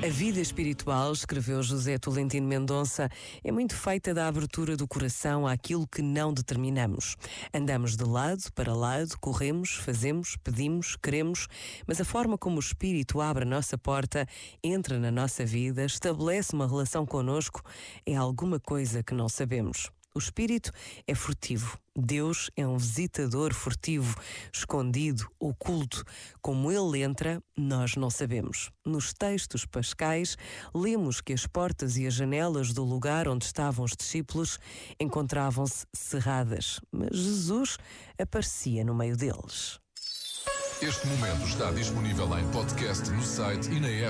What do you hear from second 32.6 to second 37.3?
do lugar onde estavam os discípulos encontravam-se cerradas, mas